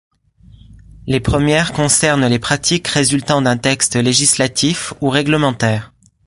[1.05, 5.93] Les premières concernent les pratiques résultant d'un texte législatif ou réglementaire.